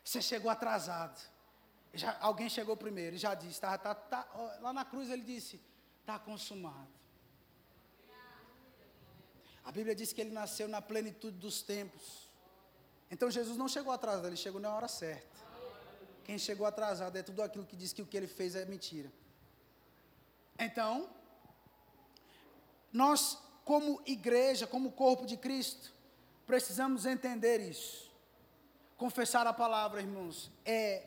[0.05, 1.21] Você chegou atrasado.
[1.93, 4.29] Já, alguém chegou primeiro e já disse, tá, tá, tá,
[4.61, 5.61] lá na cruz ele disse,
[6.03, 6.95] está consumado.
[9.65, 12.26] A Bíblia diz que ele nasceu na plenitude dos tempos.
[13.11, 15.37] Então Jesus não chegou atrasado, ele chegou na hora certa.
[16.25, 19.13] Quem chegou atrasado é tudo aquilo que diz que o que ele fez é mentira.
[20.59, 21.09] Então,
[22.93, 25.93] nós, como igreja, como corpo de Cristo,
[26.47, 28.11] precisamos entender isso.
[28.97, 31.05] Confessar a palavra, irmãos, é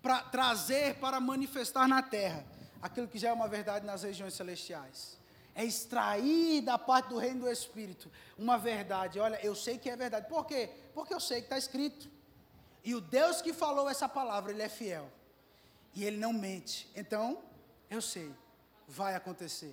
[0.00, 2.44] para trazer para manifestar na terra
[2.80, 5.18] aquilo que já é uma verdade nas regiões celestiais.
[5.54, 9.18] É extrair da parte do reino do Espírito uma verdade.
[9.18, 10.28] Olha, eu sei que é verdade.
[10.28, 10.70] Por quê?
[10.98, 12.10] Porque eu sei que está escrito.
[12.82, 15.08] E o Deus que falou essa palavra, Ele é fiel.
[15.94, 16.90] E Ele não mente.
[16.96, 17.40] Então,
[17.88, 18.34] eu sei,
[18.88, 19.72] vai acontecer.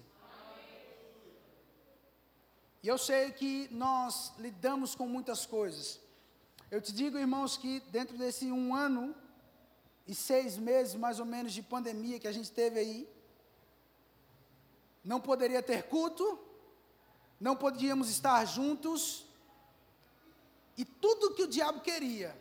[2.84, 6.00] E eu sei que nós lidamos com muitas coisas.
[6.70, 9.16] Eu te digo, irmãos, que dentro desse um ano
[10.06, 13.10] e seis meses, mais ou menos, de pandemia que a gente teve aí,
[15.04, 16.38] não poderia ter culto,
[17.40, 19.26] não podíamos estar juntos,
[20.78, 22.38] e tudo que o diabo queria,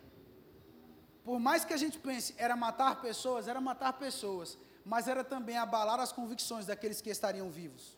[1.23, 5.57] por mais que a gente pense, era matar pessoas, era matar pessoas, mas era também
[5.57, 7.97] abalar as convicções daqueles que estariam vivos.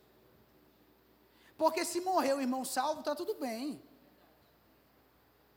[1.57, 3.81] Porque se morrer o irmão salvo, está tudo bem.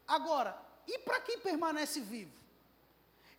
[0.09, 2.33] Agora, e para quem permanece vivo?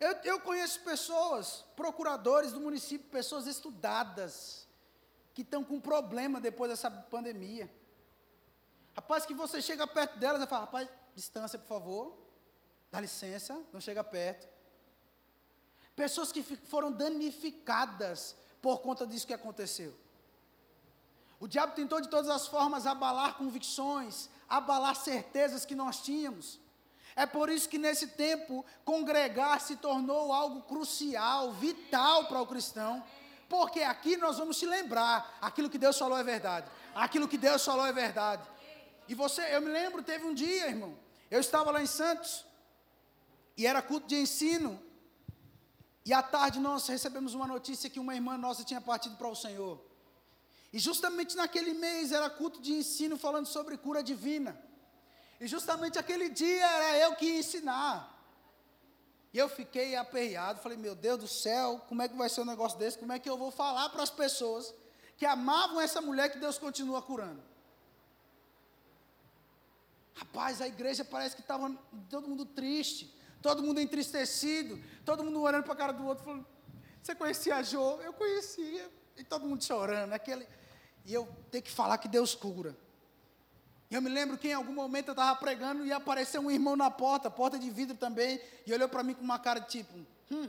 [0.00, 4.66] Eu, eu, conheço pessoas, procuradores do município, pessoas estudadas,
[5.34, 7.70] que estão com problema depois dessa pandemia.
[8.96, 12.18] Rapaz, que você chega perto delas e fala, rapaz, distância, por favor.
[12.90, 14.48] Dá licença, não chega perto.
[15.94, 19.94] Pessoas que foram danificadas por conta disso que aconteceu.
[21.40, 26.60] O diabo tentou de todas as formas abalar convicções, abalar certezas que nós tínhamos.
[27.16, 33.04] É por isso que nesse tempo congregar se tornou algo crucial, vital para o cristão.
[33.48, 36.70] Porque aqui nós vamos se lembrar, aquilo que Deus falou é verdade.
[36.94, 38.48] Aquilo que Deus falou é verdade.
[39.08, 40.96] E você, eu me lembro, teve um dia, irmão,
[41.34, 42.44] eu estava lá em Santos,
[43.56, 44.78] e era culto de ensino.
[46.04, 49.34] E à tarde nós recebemos uma notícia que uma irmã nossa tinha partido para o
[49.34, 49.80] Senhor.
[50.74, 54.60] E justamente naquele mês era culto de ensino falando sobre cura divina.
[55.40, 57.96] E justamente aquele dia era eu que ia ensinar.
[59.32, 62.44] E eu fiquei aperreado, falei, meu Deus do céu, como é que vai ser um
[62.44, 62.98] negócio desse?
[62.98, 64.74] Como é que eu vou falar para as pessoas
[65.16, 67.42] que amavam essa mulher que Deus continua curando?
[70.14, 71.70] Rapaz, a igreja parece que estava
[72.08, 76.46] todo mundo triste todo mundo entristecido, todo mundo olhando para a cara do outro, falando,
[77.02, 78.00] você conhecia a Jo?
[78.00, 80.46] Eu conhecia, e todo mundo chorando, aquele,
[81.04, 82.76] e eu tenho que falar que Deus cura.
[83.90, 86.76] E eu me lembro que em algum momento eu estava pregando e apareceu um irmão
[86.76, 89.92] na porta, porta de vidro também, e olhou para mim com uma cara de tipo,
[90.30, 90.48] hum.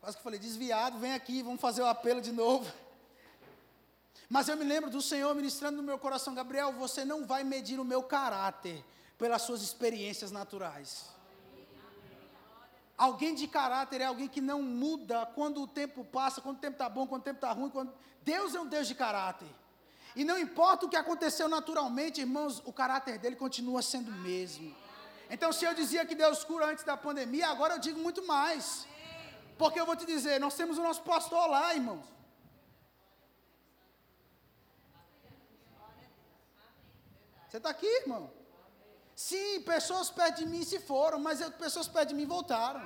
[0.00, 2.70] Quase que falei, desviado, vem aqui, vamos fazer o apelo de novo.
[4.28, 7.78] Mas eu me lembro do Senhor ministrando no meu coração, Gabriel, você não vai medir
[7.78, 8.84] o meu caráter
[9.16, 11.06] pelas suas experiências naturais.
[12.96, 16.74] Alguém de caráter é alguém que não muda quando o tempo passa, quando o tempo
[16.74, 17.68] está bom, quando o tempo está ruim.
[17.68, 17.92] Quando...
[18.22, 19.48] Deus é um Deus de caráter.
[20.16, 24.74] E não importa o que aconteceu naturalmente, irmãos, o caráter dele continua sendo o mesmo.
[25.28, 28.86] Então, se eu dizia que Deus cura antes da pandemia, agora eu digo muito mais.
[29.58, 32.15] Porque eu vou te dizer, nós temos o nosso pastor lá, irmãos.
[37.56, 38.30] Você está aqui, irmão?
[39.14, 42.82] Sim, pessoas perto de mim se foram, mas pessoas perto de mim voltaram.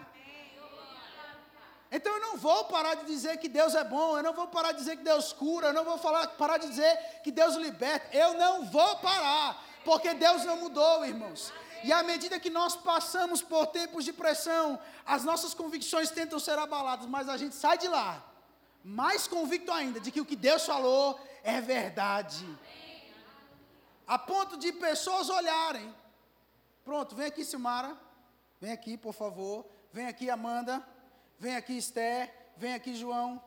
[1.90, 4.70] Então eu não vou parar de dizer que Deus é bom, eu não vou parar
[4.70, 8.16] de dizer que Deus cura, eu não vou falar, parar de dizer que Deus liberta.
[8.16, 11.52] Eu não vou parar, porque Deus não mudou, irmãos.
[11.83, 16.56] E à medida que nós passamos por tempos de pressão, as nossas convicções tentam ser
[16.56, 18.24] abaladas, mas a gente sai de lá
[18.85, 22.46] mais convicto ainda de que o que Deus falou é verdade.
[24.14, 25.88] A ponto de pessoas olharem
[26.90, 27.96] Pronto, vem aqui, Silmara.
[28.61, 29.64] Vem aqui, por favor.
[29.92, 30.85] Vem aqui, Amanda.
[31.38, 32.35] Vem aqui, Esther.
[32.57, 33.40] Vem aqui, João.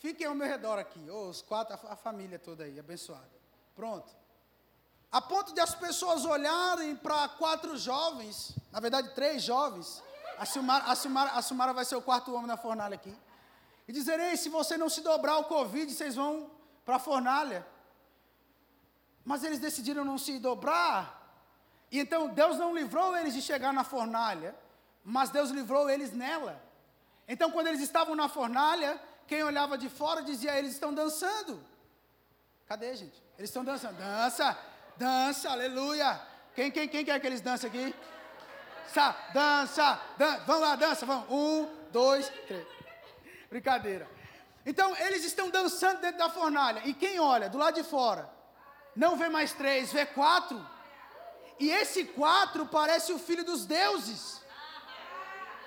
[0.00, 1.04] Fiquem ao meu redor aqui.
[1.10, 3.28] Oh, os quatro, a, família toda aí, abençoada.
[3.74, 4.14] Pronto.
[5.10, 10.02] A ponto de as pessoas olharem para quatro jovens, na verdade, três jovens.
[10.38, 13.12] A Silmara, a, Silmara, a Silmara vai ser o quarto homem na fornalha aqui.
[13.88, 16.48] E dizerem: se você não se dobrar o Covid, vocês vão
[16.84, 17.66] para a fornalha.
[19.30, 21.18] Mas eles decidiram não se dobrar
[21.90, 24.54] e então Deus não livrou eles de chegar na fornalha,
[25.04, 26.62] mas Deus livrou eles nela.
[27.26, 31.62] Então, quando eles estavam na fornalha, quem olhava de fora dizia: eles estão dançando.
[32.66, 33.22] Cadê, gente?
[33.38, 33.96] Eles estão dançando.
[33.96, 34.58] Dança,
[34.96, 36.20] dança, aleluia.
[36.54, 37.94] Quem, quem, quem quer que eles dancem aqui?
[38.94, 40.44] dança, dança, dança.
[40.46, 41.26] Vamos lá, dança, vamos.
[41.30, 42.66] Um, dois, três.
[43.48, 44.08] Brincadeira.
[44.66, 46.82] Então, eles estão dançando dentro da fornalha.
[46.84, 48.37] E quem olha do lado de fora,
[49.02, 50.58] não vê mais três, vê quatro.
[51.60, 54.42] E esse quatro parece o filho dos deuses.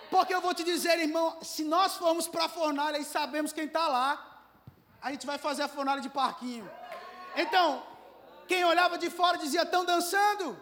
[0.10, 3.66] Porque eu vou te dizer, irmão, se nós formos para a fornalha e sabemos quem
[3.66, 4.10] está lá,
[5.02, 6.70] a gente vai fazer a fornalha de parquinho.
[7.44, 7.82] Então,
[8.50, 10.60] quem olhava de fora dizia: estão dançando.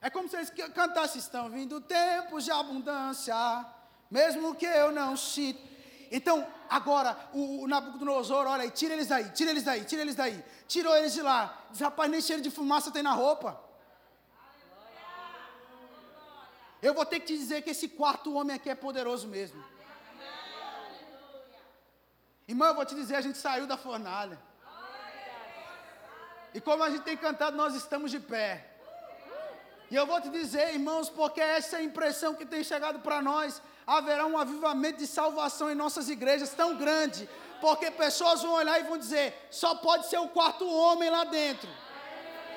[0.00, 3.34] É como se eles cantassem: estão vindo tempos de abundância,
[4.10, 5.60] mesmo que eu não sinta.
[6.10, 10.14] Então, agora, o, o Nabucodonosor, olha aí, tira eles daí, tira eles daí, tira eles
[10.14, 10.44] daí.
[10.66, 11.66] Tirou eles de lá.
[11.70, 13.60] Diz, rapaz, nem cheiro de fumaça tem na roupa.
[16.80, 19.64] Eu vou ter que te dizer que esse quarto homem aqui é poderoso mesmo.
[22.46, 24.38] Irmão, eu vou te dizer, a gente saiu da fornalha.
[26.54, 28.67] E como a gente tem cantado, nós estamos de pé.
[29.90, 33.22] E eu vou te dizer, irmãos, porque essa é a impressão que tem chegado para
[33.22, 33.62] nós.
[33.86, 37.28] Haverá um avivamento de salvação em nossas igrejas tão grande,
[37.60, 41.68] porque pessoas vão olhar e vão dizer: só pode ser o quarto homem lá dentro.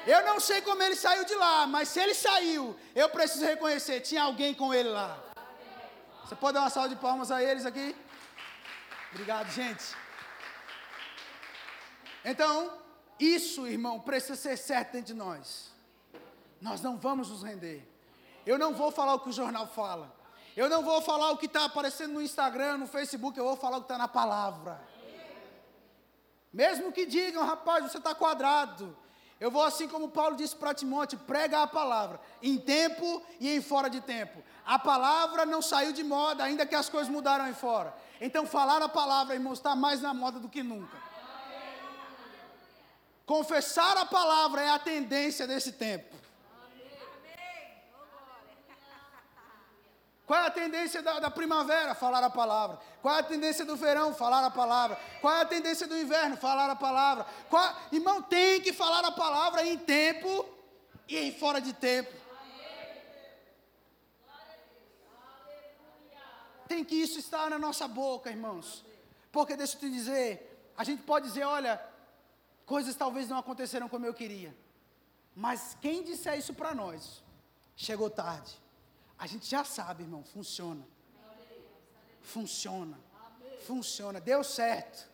[0.05, 4.01] Eu não sei como ele saiu de lá, mas se ele saiu, eu preciso reconhecer:
[4.01, 5.17] tinha alguém com ele lá.
[6.25, 7.95] Você pode dar uma salva de palmas a eles aqui?
[9.11, 9.85] Obrigado, gente.
[12.25, 12.77] Então,
[13.19, 15.70] isso, irmão, precisa ser certo dentro de nós.
[16.61, 17.85] Nós não vamos nos render.
[18.45, 20.15] Eu não vou falar o que o jornal fala.
[20.55, 23.37] Eu não vou falar o que está aparecendo no Instagram, no Facebook.
[23.37, 24.79] Eu vou falar o que está na palavra.
[26.53, 28.95] Mesmo que digam, rapaz, você está quadrado.
[29.39, 33.59] Eu vou assim como Paulo disse para Timóteo, prega a palavra, em tempo e em
[33.59, 34.43] fora de tempo.
[34.63, 37.91] A palavra não saiu de moda, ainda que as coisas mudaram aí fora.
[38.19, 40.95] Então falar a palavra, irmãos, está mais na moda do que nunca.
[43.25, 46.20] Confessar a palavra é a tendência desse tempo.
[50.25, 51.93] Qual é a tendência da, da, primavera?
[51.93, 52.79] Falar a palavra.
[53.01, 54.13] Qual é a tendência do verão?
[54.13, 54.97] Falar a palavra.
[55.19, 56.37] Qual é a tendência do inverno?
[56.37, 57.25] Falar a palavra.
[57.49, 60.45] Qual, irmão, tem que falar a palavra em tempo
[61.07, 62.11] e em fora de tempo.
[66.67, 68.85] Tem que isso estar na nossa boca, irmãos.
[69.31, 71.81] Porque deixa eu te dizer, a gente pode dizer, olha,
[72.71, 74.55] Coisas talvez não aconteceram como eu queria.
[75.35, 77.21] Mas quem disser isso para nós,
[77.75, 78.60] chegou tarde.
[79.21, 80.85] A gente já sabe, irmão, funciona.
[82.21, 82.99] Funciona.
[83.67, 84.19] Funciona.
[84.19, 85.09] Deu certo.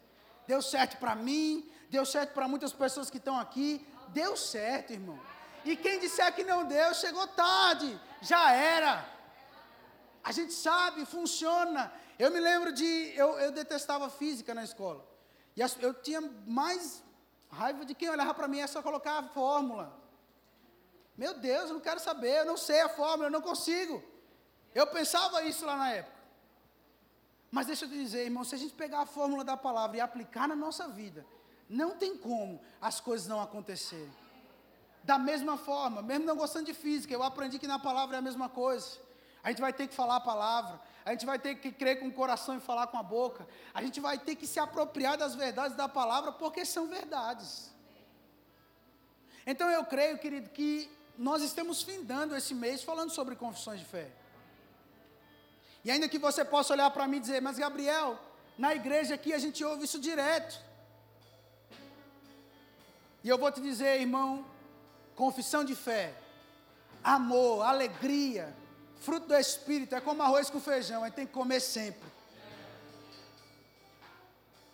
[0.48, 3.86] Deu certo para mim, deu certo para muitas pessoas que estão aqui.
[4.20, 5.20] Deu certo, irmão.
[5.66, 8.00] E quem disser que não deu, chegou tarde.
[8.22, 8.94] Já era.
[10.24, 11.92] A gente sabe, funciona.
[12.18, 13.14] Eu me lembro de.
[13.24, 15.06] Eu, eu detestava física na escola.
[15.56, 17.04] E eu tinha mais
[17.50, 19.98] Raiva de quem olhava para mim é só colocar a fórmula.
[21.18, 24.04] Meu Deus, eu não quero saber, eu não sei a fórmula, eu não consigo.
[24.74, 26.18] Eu pensava isso lá na época.
[27.50, 30.02] Mas deixa eu te dizer, irmão, se a gente pegar a fórmula da palavra e
[30.02, 31.26] aplicar na nossa vida,
[31.68, 34.14] não tem como as coisas não acontecerem.
[35.04, 38.22] Da mesma forma, mesmo não gostando de física, eu aprendi que na palavra é a
[38.22, 39.00] mesma coisa.
[39.44, 42.08] A gente vai ter que falar a palavra, a gente vai ter que crer com
[42.10, 45.36] o coração e falar com a boca, a gente vai ter que se apropriar das
[45.36, 47.74] verdades da palavra, porque são verdades.
[49.46, 54.10] Então eu creio, querido, que nós estamos findando esse mês falando sobre confissões de fé.
[55.84, 58.20] E ainda que você possa olhar para mim e dizer, mas Gabriel,
[58.58, 60.60] na igreja aqui a gente ouve isso direto.
[63.24, 64.46] E eu vou te dizer, irmão,
[65.16, 66.14] confissão de fé,
[67.04, 68.56] amor, alegria,
[69.00, 72.17] Fruto do Espírito é como arroz com feijão, a gente tem que comer sempre.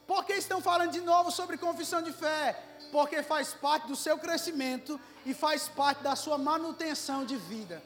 [0.07, 2.61] Por que estão falando de novo sobre confissão de fé?
[2.91, 7.81] Porque faz parte do seu crescimento e faz parte da sua manutenção de vida.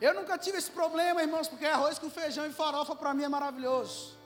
[0.00, 3.28] Eu nunca tive esse problema, irmãos, porque arroz com feijão e farofa para mim é
[3.28, 4.16] maravilhoso.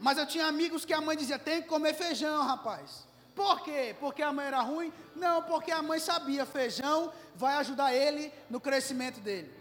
[0.00, 3.06] Mas eu tinha amigos que a mãe dizia: tem que comer feijão, rapaz.
[3.34, 3.94] Por quê?
[4.00, 4.92] Porque a mãe era ruim?
[5.14, 9.52] Não, porque a mãe sabia, feijão vai ajudar ele no crescimento dele.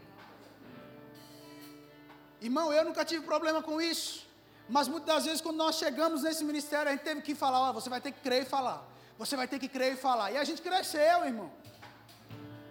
[2.41, 4.26] Irmão, eu nunca tive problema com isso.
[4.69, 7.73] Mas muitas das vezes, quando nós chegamos nesse ministério, a gente teve que falar: ó,
[7.73, 8.85] você vai ter que crer e falar.
[9.17, 10.31] Você vai ter que crer e falar.
[10.31, 11.51] E a gente cresceu, irmão.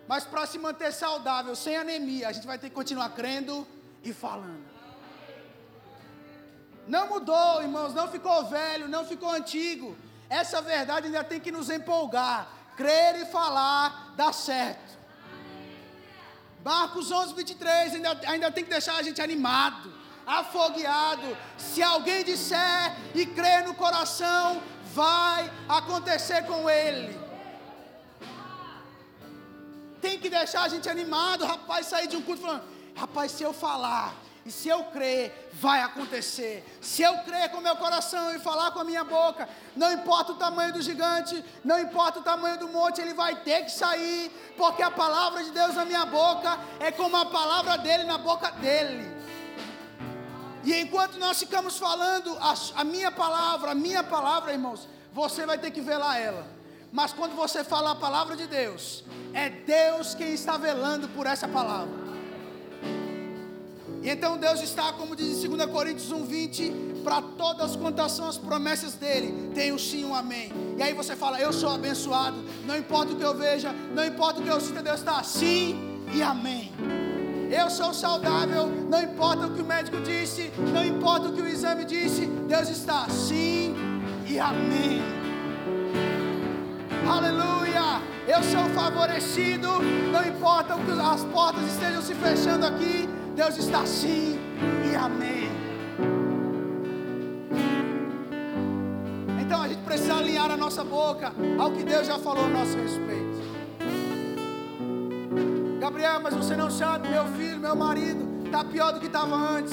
[0.07, 3.67] Mas para se manter saudável, sem anemia, a gente vai ter que continuar crendo
[4.05, 4.65] e falando.
[6.87, 9.97] Não mudou, irmãos, não ficou velho, não ficou antigo.
[10.29, 12.49] Essa verdade ainda tem que nos empolgar.
[12.77, 14.97] Crer e falar dá certo.
[16.65, 19.93] Marcos 11, 23 ainda, ainda tem que deixar a gente animado,
[20.27, 21.37] afogueado.
[21.57, 24.61] Se alguém disser e crer no coração,
[24.93, 27.27] vai acontecer com ele.
[30.07, 32.63] tem que deixar a gente animado, rapaz, sair de um culto falando,
[32.95, 34.15] rapaz, se eu falar,
[34.45, 36.65] e se eu crer, vai acontecer.
[36.81, 40.37] Se eu crer com meu coração e falar com a minha boca, não importa o
[40.37, 44.81] tamanho do gigante, não importa o tamanho do monte, ele vai ter que sair, porque
[44.81, 49.13] a palavra de Deus na minha boca é como a palavra dele na boca dele.
[50.67, 55.57] E enquanto nós ficamos falando a, a minha palavra, a minha palavra, irmãos, você vai
[55.57, 56.45] ter que velar ela.
[56.93, 61.47] Mas quando você fala a palavra de Deus, é Deus quem está velando por essa
[61.47, 61.95] palavra.
[64.03, 68.37] E então Deus está, como diz em 2 Coríntios 1,20, para todas quantas são as
[68.37, 70.51] promessas dele, tem o sim um amém.
[70.77, 74.41] E aí você fala, eu sou abençoado, não importa o que eu veja, não importa
[74.41, 76.73] o que eu sinta, Deus está sim e amém.
[77.51, 81.47] Eu sou saudável, não importa o que o médico disse, não importa o que o
[81.47, 83.75] exame disse, Deus está sim
[84.27, 85.01] e amém.
[87.09, 88.03] Aleluia!
[88.27, 89.69] Eu sou favorecido,
[90.13, 94.39] não importa o que as portas estejam se fechando aqui, Deus está sim
[94.91, 95.49] e amém.
[99.41, 102.77] Então a gente precisa alinhar a nossa boca ao que Deus já falou a nosso
[102.77, 103.26] respeito.
[105.97, 109.73] Gabriel, mas você não sabe, meu filho, meu marido, está pior do que estava antes.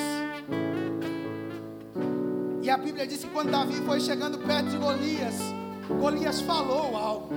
[2.62, 5.36] E a Bíblia diz que quando Davi foi chegando perto de Golias,
[6.00, 7.28] Golias falou algo.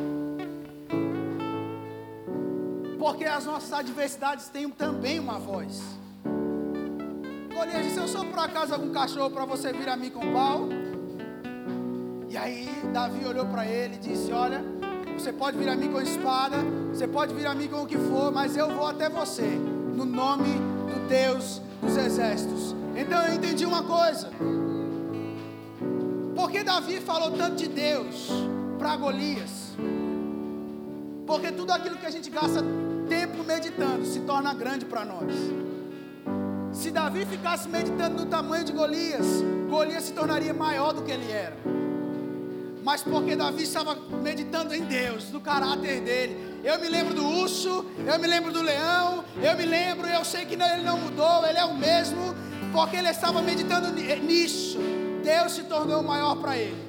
[2.96, 5.82] Porque as nossas adversidades têm também uma voz.
[7.52, 10.68] Golias disse: Eu sou por acaso algum cachorro para você vir a mim com pau?
[12.28, 14.64] E aí Davi olhou para ele e disse: Olha,
[15.20, 16.58] você pode vir a mim com espada,
[16.92, 19.42] você pode vir a mim com o que for, mas eu vou até você,
[19.94, 20.48] no nome
[20.92, 22.74] do Deus dos exércitos.
[22.94, 24.30] Então eu entendi uma coisa.
[26.34, 28.30] Porque Davi falou tanto de Deus
[28.78, 29.74] para Golias?
[31.26, 32.62] Porque tudo aquilo que a gente gasta
[33.08, 35.32] tempo meditando se torna grande para nós.
[36.72, 39.26] Se Davi ficasse meditando no tamanho de Golias,
[39.68, 41.56] Golias se tornaria maior do que ele era.
[42.86, 46.60] Mas porque Davi estava meditando em Deus, no caráter dele.
[46.62, 50.44] Eu me lembro do urso, eu me lembro do leão, eu me lembro, eu sei
[50.44, 52.32] que ele não mudou, ele é o mesmo,
[52.72, 54.78] porque ele estava meditando nisso.
[55.24, 56.80] Deus se tornou maior para ele.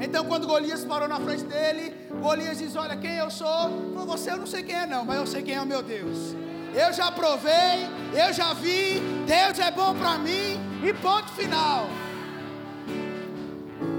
[0.00, 3.92] Então, quando Golias parou na frente dele, Golias diz: Olha, quem eu sou?
[3.92, 5.82] Falou, você eu não sei quem é, não, mas eu sei quem é o meu
[5.82, 6.34] Deus
[6.74, 11.86] eu já provei, eu já vi, Deus é bom para mim e ponto final.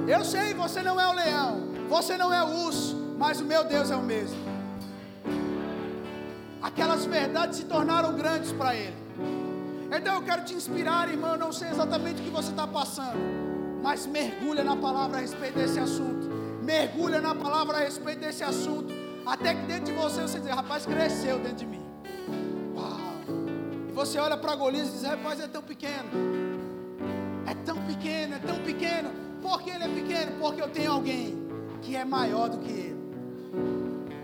[0.07, 3.63] Eu sei, você não é o leão, você não é o urso, mas o meu
[3.63, 4.37] Deus é o mesmo.
[6.61, 8.95] Aquelas verdades se tornaram grandes para ele.
[9.95, 11.37] Então eu quero te inspirar, irmão.
[11.37, 13.17] Não sei exatamente o que você está passando,
[13.83, 16.27] mas mergulha na palavra a respeito desse assunto.
[16.63, 18.93] Mergulha na palavra a respeito desse assunto.
[19.25, 21.85] Até que dentro de você você diz, rapaz, cresceu dentro de mim
[24.05, 26.09] você olha para Golias e diz: rapaz, é tão pequeno.
[27.47, 29.24] É tão pequeno, é tão pequeno.
[29.45, 30.31] Por que ele é pequeno?
[30.39, 31.37] Porque eu tenho alguém
[31.83, 32.95] que é maior do que ele.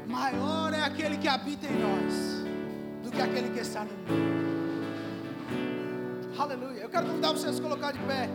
[0.08, 2.44] Maior é aquele que habita em nós
[3.04, 4.42] do que aquele que está no mundo.
[6.40, 6.82] Aleluia.
[6.82, 8.28] Eu quero convidar vocês a colocar de pé.